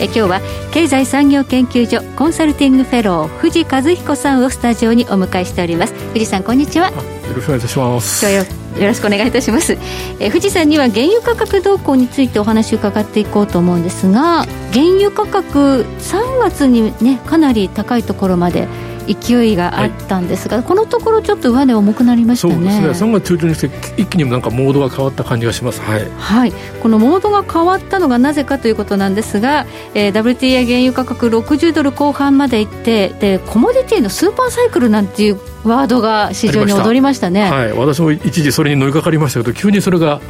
[0.00, 0.40] え今日は
[0.72, 5.92] 経済産業研究所コンサルティングフェロー藤和彦さんをスタジオにお迎えしております。
[6.14, 6.90] 藤さんこんにちは。
[6.90, 6.96] よ
[7.36, 8.24] ろしくお願いいたします。
[8.24, 9.76] よろしくお願いいたします。
[10.18, 18.68] え藤さんには原油価格動向についてお話を伺っていこうと思うんですが原油価格3月にねかなり高いところまで
[19.06, 22.54] 勢いがあったんですが、はい、このところちょっと上値重くなりましたね。
[22.54, 23.08] そうですね。
[23.08, 25.80] 3月中旬にして一気になんかモードが変わった感じがします。
[25.80, 37.50] はい、はい、このモードが変わったのがなぜかということなんですが、えー、WTI 原油価格60ドル後半までいってでコモディティのスーパーサイクルなんていうワードが市場に踊りましたね。
[37.50, 37.72] はい。
[37.72, 40.20] 私も一時それに乗りかかりましたけど急にそれが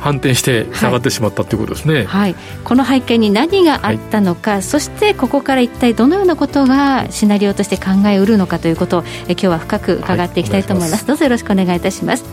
[0.00, 11.00] 反転して下がってしまったということですね、はい、この背景に何があったのか、はい、そしてここから一体どのようなことがシナリオとして考えうるのかということをえ今日は深く伺っていきたいと思います。
[11.00, 12.24] はい、どうぞよろしくお願いいたします。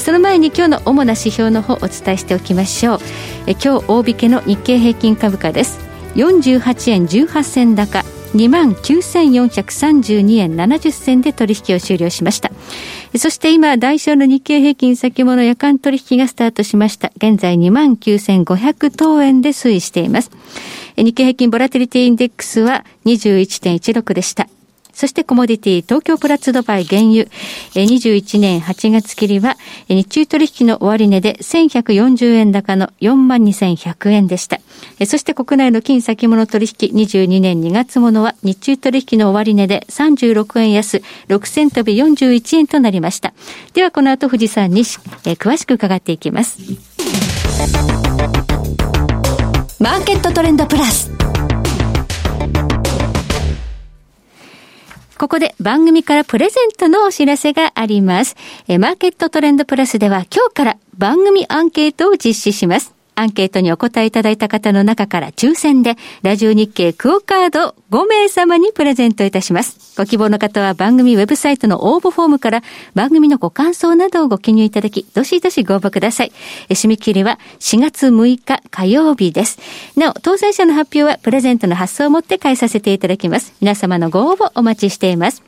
[0.00, 3.00] その前に今日の主な指標の方お伝えしておきましょう。
[3.46, 5.78] え今日大引けの日経平均株価です。
[6.14, 8.04] 48円18銭高。
[8.34, 12.50] 2万9432円70銭で取引を終了しました。
[13.16, 17.12] そして今、代償の日経平均先物夜間取引がスタートしました。
[17.16, 20.30] 現在29,500等円で推移しています。
[20.96, 24.48] 日経平均ボラティリティインデックスは21.16でした。
[24.92, 27.24] そしてコモディティ、東京プラッツドバイ原油、
[27.74, 29.56] 21年8月切りは、
[29.88, 34.60] 日中取引の終値で1140円高の42,100円でした。
[35.06, 43.32] そして国内の金先物取引22年2月ものは日中取引の終値で36円安、6000飛び41円となりました。
[43.72, 44.82] ではこの後富士山に、
[45.24, 46.58] え詳しく伺っていきます。
[49.80, 51.21] マーケットトレンドプラス。
[55.22, 58.34] ここで番組からプレゼントのお知らせがあります。
[58.66, 62.92] マーケットトレンドプラスでは今日から番組アンケートを実施します。
[63.14, 69.94] アンケートにお答えいただいた方の中から抽選で、ラジオ日経クオカード5名様にプレゼントいたします。
[69.96, 72.62] ご希望の方は番組ウェブサイトの応募フォームから
[72.94, 76.32] 番組のご感想などをご記入いただき、どしどしご応募ください。
[76.70, 79.58] 締め切りは4月6日火曜日です。
[79.96, 83.52] なお、当選者の発表はプレゼントの発送をもって返させていただきます。
[83.60, 85.42] 皆様のご応募お待ちしています。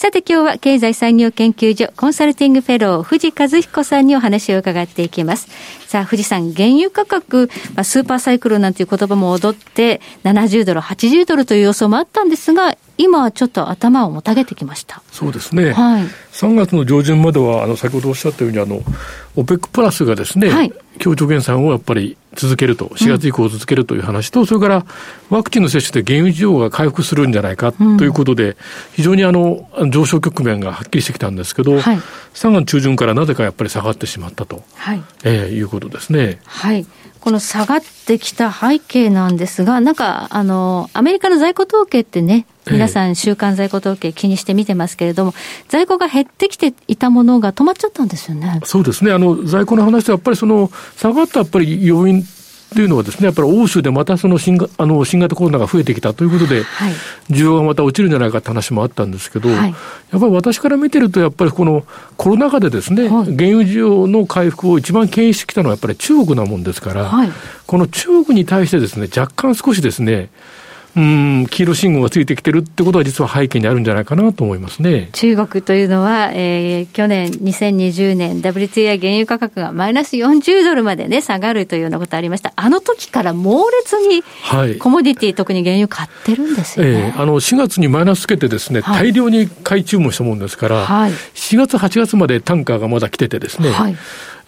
[0.00, 5.48] さて今日は経済産業研究所コンサルティングフェロー藤和彦さんにお話を伺っていきます。
[5.86, 15.02] さあ藤さん、原油価格、まあ、スーパーサイクルなんていう言葉も踊って70ドル、80ドルという予想もあったんですが、今はちょっと頭をもたげてきました。
[15.12, 15.72] そうですね。
[15.72, 16.04] はい。
[16.32, 18.80] 3月の上旬までは、あの、先ほどおっしゃったように、あの、
[19.36, 24.86] オペックプラスがですね、はい、協調減産をやっぱり続けると、4月以降続けるという話と、うん、それから
[25.30, 28.56] ワクチンの接種で原油需要が回復するんじゃないかということで、うん、
[28.92, 31.96] 非常にあの上昇局面がはっきりしてきたんですけど、はい、
[32.34, 35.02] 3月中旬からなぜかやっぱり下がってしまったと、はい。
[35.24, 36.40] えー、いうことですね。
[36.44, 36.86] はい。
[37.20, 45.34] この下がってきた背景なんですが、なんか、あの、アメリカの在庫統計ってね、皆さん週間在庫統計気にして見てますけれども、
[45.68, 48.60] 在庫が減ってきていたものが止まっちゃったんですよね。
[48.64, 49.12] そうですね。
[49.12, 52.24] あの、在庫の話でやっぱりその、下がったやっぱり要因
[52.74, 56.62] というのはですね、やっぱり欧州でまたその新あの新型コロナが増えてきたということで、
[57.28, 59.74] 需要がまた落ちるんじゃないかって話もあったんですけど、はい、や
[60.18, 61.84] っぱり私から見てると、やっぱりこの
[62.16, 67.32] コロナ禍でですね、はい、原油需要の回復を一番牽引してきたのはやっぱり中国なもんですから、はい、
[67.66, 70.30] この中国に対してですね、若干少しですね、
[70.96, 75.08] うん、黄色信号がついてきてるってことは実は背景にあるんじゃないかなと思いますね。
[75.12, 82.52] 中国というのは、えー、去年2020年 WTI 原油価格がマイナス40ドルまでね、下がるというようなことありました。
[82.56, 84.22] あの時から猛烈に
[84.78, 86.92] コモディティ、はい、特に原油買ってるんですよね。
[86.92, 93.96] えー、あの4月にマイナスつけてですね、大量に買い注文したもんですから、はい、7月8月までタンカーがまだ来ててですね、はい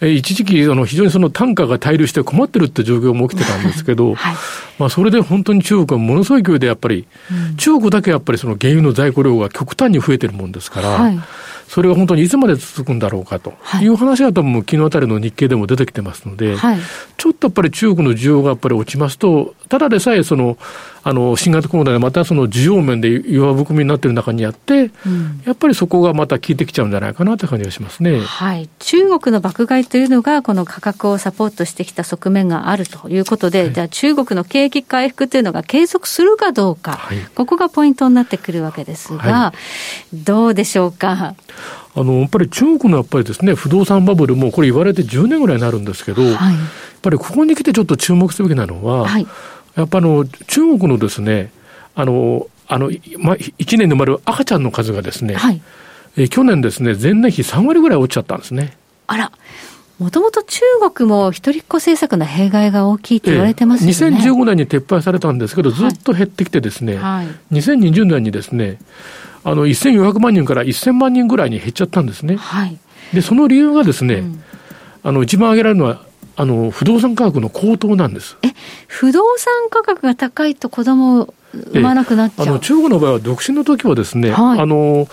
[0.01, 4.35] 一時期、あの非常にその単価が滞留して困ってるって状況も起きてたんですけど、はい、
[4.79, 11.19] まあそれで本当に中国はものすごい勢いでやっぱり、うん、中国だけやっぱりその原油の在庫量が極端に増えてるもんですから、はい、
[11.67, 13.87] それが本当にいつまで続くんだろうかとい。
[13.87, 16.79] う話は多分昨日あたりの日経でも出てきてますので、はい、
[17.17, 20.57] ちょっとやっぱり中国の需要がやっぱり落ちますと、ただでさえその、
[21.05, 28.21] あの、新型コロナでまたその需要面で弱含みになっている中にあって、うん、やっぱりそこがまた効いてきちゃうんじゃないかなという感じがしますね。
[28.21, 28.69] はい。
[28.79, 39.53] 中国の爆買いというのが、この価格をサポートしてきた側面があるということで、はい、じゃあ中国の景気回復というのが継続するかどうか、はい、ここがポイントになってくるわけですが、は
[40.13, 41.35] い、どうでしょうか？
[41.95, 46.37] あの、やっぱり中国のやっぱりですね、不動産バブルもこれ言われて10年ぐらいになるんですけど、はい、やっ
[47.01, 49.27] ぱりここに来てちょっと注目すべきなのは、はい、
[49.75, 51.51] やっぱあの、中国のですね、
[51.95, 55.61] あの、あの、まあ、1年で生まれる赤ちゃんの数がですね、はい、
[56.17, 58.77] え去年ですね、前年比3割ぐらい落ちちゃったんですね。
[59.07, 59.31] あら。
[59.99, 60.61] もともと中
[60.91, 68.79] 国も一人っ子政策の弊害が大きいって言われてますよね、え2015年に撤廃されたんですけど、ずっと減ってきてですね、はい、2020年にですね、
[69.43, 72.37] あの1400万人から1000万人ぐらいに減っちゃったんですね。
[72.37, 72.77] はい、
[73.13, 74.43] で、その理由がですね、うん、
[75.03, 76.01] あの一番挙げられるのは、
[76.35, 78.37] あの不動産価格の高騰なんです。
[78.41, 78.49] え、
[78.87, 82.47] 不動産価格が高いと子供産まなくなっちゃう。
[82.47, 85.07] あの中国の場合は独身の時はですね、はい、あの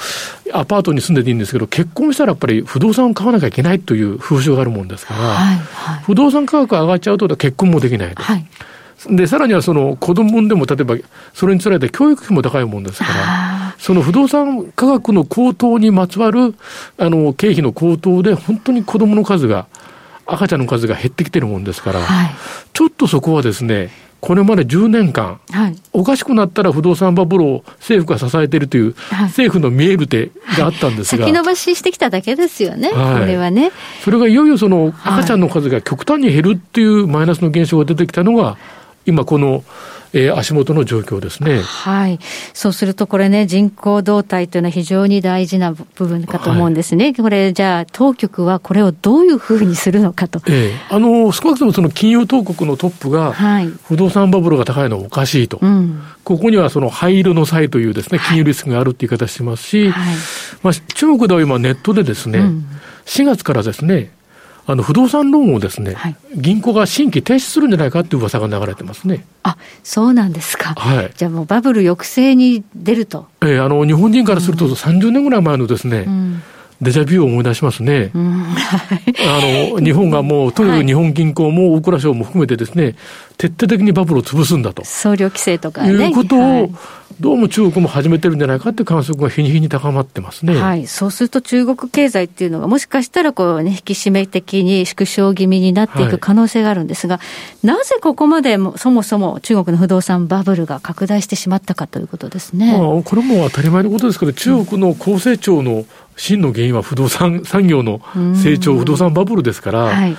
[0.52, 8.22] アパートに住んでていいんですけど結婚したらやっぱり不動産を買わなきゃいけないという風習があるもんですから、はいはい、不動産価格が上がっちゃうと結婚もできないと。
[8.22, 8.46] はい。
[9.08, 10.96] で、さらにはその子供でも例えば、
[11.32, 16.54] それにつられて教育費も高いもんですから、その不動産価格の高騰にまつわる、
[16.98, 19.66] あの、経費の高騰で、本当に子供の数が、
[20.30, 22.30] 赤ちゃんの数が減ってきてるもんですから、はい、
[22.72, 23.90] ちょっとそこはですね、
[24.20, 33.72] これまで10年間、はい、おかしくなったら不動産バブルを政府が支えているという、政府の見える手があったんですが、先延ばししてきただけですよね、はい、これはね。
[34.04, 38.56] それがいよいよその赤ちゃんの数が極端に減るっていうマイナスの現象が出てきたのが、
[39.06, 39.64] 今この、
[40.12, 41.60] えー、足元の状況ですね。
[41.60, 42.18] はい。
[42.52, 47.06] そうするとこれね、人口動態というのは非常に大事な部分かと思うんですね。
[47.06, 50.40] はい、これ、じゃあ、当局はこれをどういうふうにするのかと。
[50.48, 55.58] ええー、あの、少なくともその金融当局のトップが、はい、不動産バブルが高いのはおかしいと。
[55.62, 60.14] うん、ここにはその灰色の際というですね、金融リスクがあるって言い方してますし、はい、
[60.62, 62.64] まあ、中国では今ネットでですね、うん、
[63.06, 64.10] 4月からですね、
[64.66, 69.24] あの不動産ローンをですね、はい、銀行が新規停止するんじゃないかっていう噂が流れてますね。
[69.42, 70.74] あそうなんですか。
[70.74, 71.12] はい。
[71.16, 73.26] じゃあもうバブル抑制に出ると。
[73.42, 76.42] ええー、あの日本人からすると30年ぐらい前のですね、うん
[76.80, 78.10] デジャビューを思い出しますね。
[78.14, 82.96] うん、あの、日本がもう、とにかく日本銀行も大蔵省も含めてですね、
[83.36, 84.82] 徹底的にバブルを潰すんだと。
[84.86, 85.90] 総量規制とかね。
[85.90, 86.70] いうことを、
[87.20, 90.54] どうも中国も始めてるんじゃないかって観測が日に日に高まってますね。
[90.58, 90.86] はい。
[90.86, 97.24] そうすると中国経済っていうのがもしかしたらこうね、引き締め的に縮小気味になっていく可能性があるんですが、は
[97.62, 102.72] い、なぜここまでもそもそも中国の不動産バブルが拡大してしまったかということですね。
[102.72, 105.84] まあ、これも当たり前のことですけど、中国の高成長の
[106.16, 108.00] 真の原因は不動産産業の
[108.42, 110.16] 成長、不動産バブルですから、はい、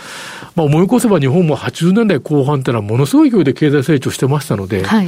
[0.55, 5.07] まあ、思い起こせば日本も80年代後半っていうのはものすごい勢いで経済成長してましたので、はい、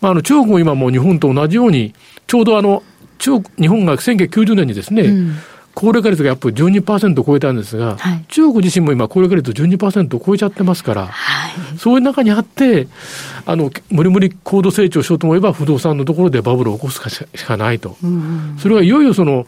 [0.00, 1.94] まあ、あの中国も今も日本と同じように、
[2.26, 2.82] ちょうどあの、
[3.18, 5.36] 中国、日本が1990年にですね、うん。
[5.74, 12.88] 高齢化率がやっぱり12%を超えたんですが、はい、中国自身も今、高齢化率12%を超えちゃってますから、はい、そういう中にあって、
[13.46, 17.96] あの、無理無理高度成長しようと思えば、不動産のところでバブルを起こすしかないと。
[18.02, 18.14] うんう
[18.54, 19.46] ん、それはいよいよその、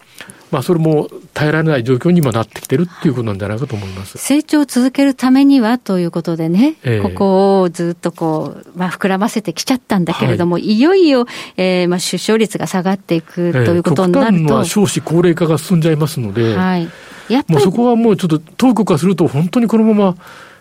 [0.55, 4.19] まあ、それも耐えられない状況に今なってきてるっていうことなんじゃないかと思います。
[4.19, 14.55] 成長を続けるためにはということでね、えー、ここをずっとこう、まあ、膨らませてきちゃったんだけれども、はい、いよいよ、えー、まあ、出生率が下がっていくということになると。
[14.55, 16.89] えー、少子高齢化が進んじゃいますので、はい、
[17.29, 20.17] やっぱりもうそこはもうちょっと当局からすると本当にこのまま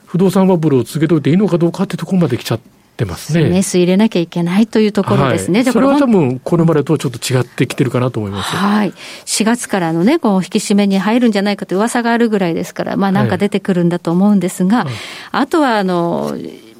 [0.08, 3.50] 不動産バブルを続けておいていいのかどうかってところまで来ちゃって、ってますね。
[3.50, 5.64] メス入れなきゃいけないというところですね。
[5.64, 8.56] はい、それは多分これまでとはちょっと違ってきてるかなと思います。
[8.56, 8.94] はい。
[9.26, 14.94] 4月からのね、こう引き締めに入るんじゃないかという噂があるぐらいですから、まあなんか出てくるんだと思うんですが、はい、
[15.32, 16.38] あとはあの、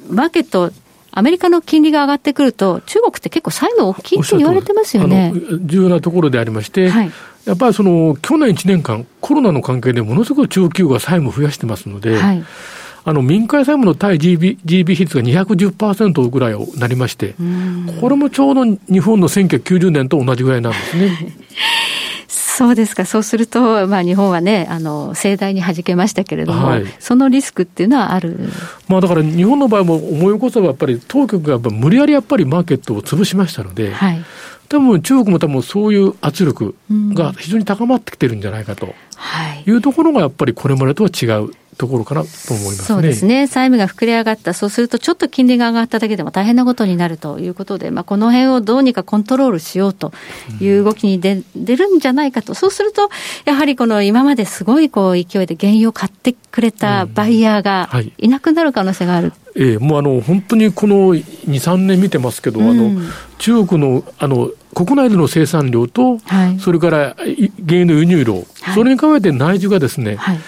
[0.08, 0.70] マーケット、
[1.10, 5.32] アメリカの金利が上がってくると、中国って結構債務大きいって言われてますよね。
[5.62, 7.10] 重要なところでありまして、はい、
[7.44, 12.44] やっぱりその去年1年間、コロナの関係でものすごく中国企業が債務を増やしてますので、はい
[13.06, 17.34] あの民間債務の対 GB, GB 比率が210%ぐらいになりまして、
[18.00, 21.36] これもちょうど日本の1990年と同じぐらいなんですね。
[22.56, 28.38] そうですか、そうすると、まあ、日本はね、あの盛大にはじけましたけれども、はい、そのリスクっていうのはある、
[28.86, 34.24] まあ、だから日本の場合も思い起こせば、やっぱり当局が無理やりやっぱりマーケットを潰しましたので、はい、
[34.68, 36.76] 多分中国も多分そういう圧力
[37.12, 38.94] が非常に高まってきてるんじゃないかと。
[39.66, 41.50] いうところが、やっぱりこれまでとは違う。
[41.74, 43.46] ところかなと思います、ね、そうですね。
[43.46, 44.54] 債務が膨れ上がった。
[44.54, 50.12] そうすると、ちょっと金利が上がっただけでも大変なことになるということで、まあ、この辺をどうにかコントロールしようと
[50.60, 52.54] いう動きに出,、出るんじゃないかと。
[52.54, 53.08] そうすると、
[53.44, 57.88] やはりこの今まですごいこう勢いで原油を買ってくれたバイヤーが
[58.18, 59.26] いなくなる可能性がある。
[59.26, 62.90] うんはいええ、もうあの本当にこの2、3年見てますけど、うん、あの
[63.38, 70.38] 中国のあの国内での生産量と、はい、それから原油の輸入量、はい、それに加えて内需がですね、はい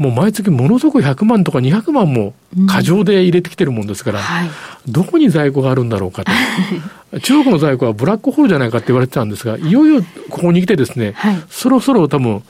[0.00, 2.32] もう毎月ものすごく100万とか200万も
[2.66, 4.48] 過剰で入れてきてるもんですから、うんはい、
[4.88, 6.32] どこに在庫があるんだろうかと。
[7.20, 9.70] 中国の在庫はブラックホールじゃないかって言われてたんですが、い。
[9.70, 12.42] よいよここに来てですね、はい、そろそろ多分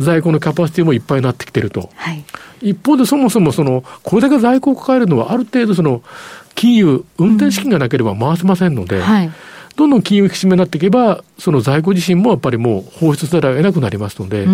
[0.00, 1.90] 在庫のキャパシティもいっぱいになってきてると。
[1.94, 2.24] はい、
[2.60, 6.02] 一方でそもそもその、これだけ在庫を抱えるのはある程度その、
[6.56, 9.30] 金融、運転資金がなければ回せませんので、うんはい
[9.76, 14.46] どんどん金融引き締めになっていけば、その在庫自身もやっぱりもう放出せざるを得なくなりますので、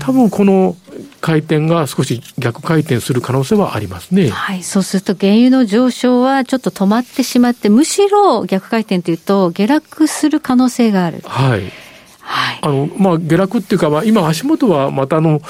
[0.00, 0.76] 多分この
[1.20, 4.28] 回転が少し逆回転する可能性はありますね。
[4.28, 4.64] はい。
[4.64, 11.22] そうすると原油の上昇はちょっと止まってしまって、むしろ逆回転というと下落する可能性がある。
[11.24, 11.72] はい。
[12.26, 15.40] はい、あの、まあ、下落っていうか、まあ、今足元はまたあの、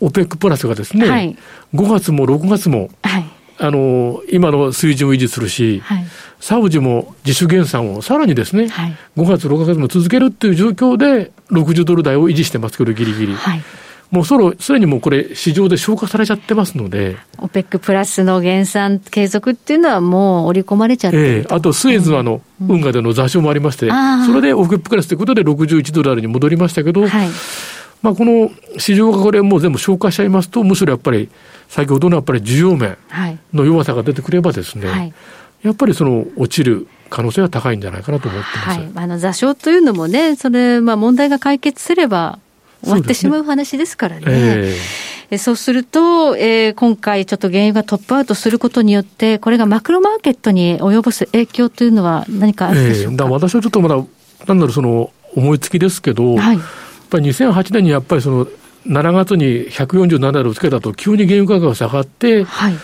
[0.00, 1.36] オペックプラスがですね、はい、
[1.74, 3.24] 5月も6月も、はい、
[3.58, 6.06] あの、今の水準を維持するし、はい、
[6.40, 13.34] サウジも自主減産をさらにですね、はい、5月、6月も続けるっていう状況で、60ドル台を維持してますけど、ぎりぎり。
[13.34, 13.62] はい。
[14.10, 17.16] もうそろ、すでにもうこれ、市場で消化されちゃってますので。
[17.38, 21.40] オペックプラスの減産継続っていうのはもう織り込まれちゃってるええ。
[21.42, 27.28] ー、あとスエズはあの、運河での座礁もありまして、うん、それでオペックプラスということで61ドルに戻りましたけど、はい、
[28.06, 31.28] まあこの市場がこれもう全部消化しちゃいますと、むしろやっぱり、
[31.68, 32.96] 先ほどのやっぱり需要面
[33.52, 35.12] の弱さが出てくればですね、はい。
[35.64, 38.78] やっぱりその落ちる可能性は高いんじゃないかなと思ってます。
[38.78, 42.38] はい、あの座礁というのもね、それ、まあ問題が解決すれば
[42.84, 44.22] 終わってしまう話ですからね。
[44.24, 44.40] そう、ね
[45.32, 56.58] えー、そうすると、えー、今回ちょっと原油がトップアウトすることによって、これがマクロマーケットに及ぼす影響というのは何かあるでしょうか、えー、私はちょっとまだ、なんだろう、その思いつきですけど、はい、
[57.08, 58.46] ぱり2008年にやっぱりその
[58.86, 62.74] 7月に147ドルをつけたと、急に原油価格が下がって、はい。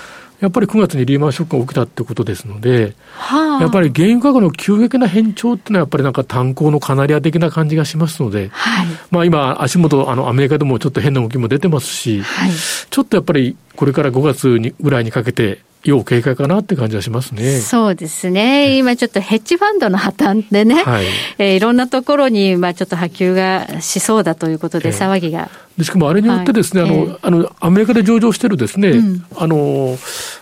[0.41, 12.51] やっぱり9月にリーマンショックが起きたってことですので、はあ、やっぱり原油価格の急激な変調っていうのは、やっぱりなんか炭鉱のカナリア的な感じがしますので、はい、まあ今、足元、あのアメリカでもちょっと変な動きも出てますし、はい、
[12.91, 17.59] ちょっとやっぱりこれから5月にぐらいにかけて、要警戒かなって感じはしますね。
[17.61, 18.79] そうですね。
[18.79, 21.07] 今ちょっとヘッジファンドの破綻でね、はい。
[21.39, 25.51] えー、いろんなところに、まあちょっと波及がしそうだということで騒ぎが。
[25.77, 29.99] でしかもあれによってですね、はい、あの、えー、あの、アメリカで上場してるですね、うん、あの、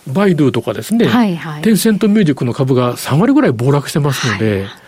[0.07, 4.80] バイドゥとかですね、はいはい、テンセントミュージックの株が3割ぐらい暴落してますので、はい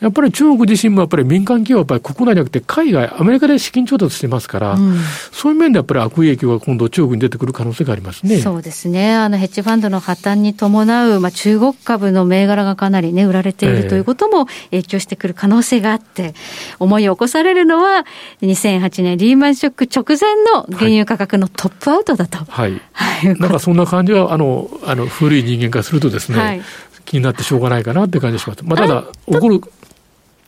[0.00, 4.96] やっぱり中国自身もやっぱり民間企業はやっぱり国内じゃなくて海外、アメリカで資金調達してますから、うん、
[5.32, 8.38] そういう面でやっぱり悪影響が今度中国に出てくる可能性がありますね。
[8.38, 9.14] そうですね。
[9.14, 16.34] あのヘッジファンドの破綻に伴う、まあ、中国株の銘柄がかなりね、売られているということも影響してくる可能性があって、
[16.78, 18.06] 思い起こされるのは、
[18.42, 22.38] 2008年リーマンショック直前の原油価格のトップアウトだと。
[22.44, 22.80] はい。
[22.92, 26.62] はい、なんかそんな感じは、あの、あの、古い人間からするとですね、はい
[27.08, 28.62] 気になってしょうがないかなって感じがします。
[28.64, 29.62] まあ、ただ、起こる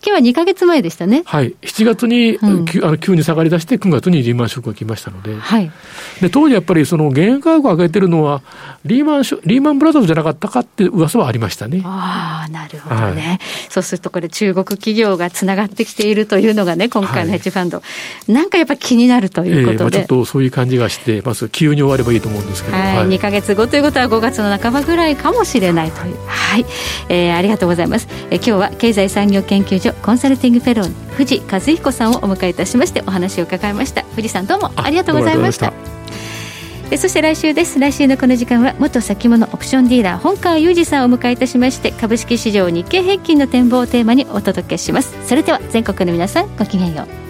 [0.03, 1.23] 今日は2か月前でしたね。
[1.27, 1.55] はい。
[1.61, 5.37] 7月に、うん、あの急に下がり出して、9月にリーマンショックが来ましたので。
[5.37, 5.71] はい。
[6.23, 8.43] で、当時やっぱりその原油価格を上げてるのは、
[8.87, 11.83] リーマンショ、リーマンブラザーズじゃなかったかって噂はありましたね。
[11.85, 13.39] ああ、なるほどね、はい、
[13.69, 17.79] そうするとこれ中国企業がつながってきているというのがね、今回のヘッジファンド。
[17.79, 17.83] は
[18.27, 19.75] い、なんかやっぱ気になるということで。
[19.75, 22.77] えーまあ、ちょっとそういう感じがして、まず急に終わればいいと思うんですけど。
[22.77, 22.97] はい。
[22.97, 26.17] はい、2か月後ということは5月の半ばぐらいかもしれないという。
[26.27, 26.40] はい。
[27.09, 28.09] えー、ありがとうございます。
[28.31, 34.03] えー、今日は経済産業研究所コンサルティングフェロー藤和彦さんをお迎えいたしましてお話を伺いました。
[34.03, 35.73] 藤さんどうもありがとうございました。
[36.93, 37.79] えそして来週です。
[37.79, 45.17] 来週のこの時間は元先物オプションディーラー本川裕二さんをお迎えいたしまして株式市場日経平均の展望をテーマにお届けします。
[45.27, 47.30] それでは全国の皆さんごきげんよう